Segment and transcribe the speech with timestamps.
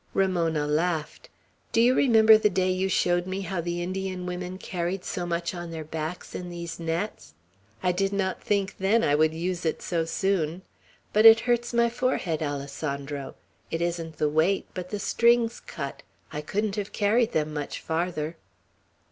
[0.15, 1.29] Ramona laughed.
[1.71, 5.53] "Do you remember the day you showed me how the Indian women carried so much
[5.53, 7.35] on their backs, in these nets?
[7.83, 10.63] I did not think then I would use it so soon.
[11.13, 13.35] But it hurts my forehead, Alessandro.
[13.69, 16.01] It isn't the weight, but the strings cut.
[16.33, 18.37] I couldn't have carried them much farther!"